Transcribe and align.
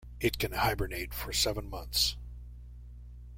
It 0.19 0.39
can 0.39 0.53
hibernate 0.53 1.13
for 1.13 1.31
seven 1.31 1.69
months. 1.69 2.17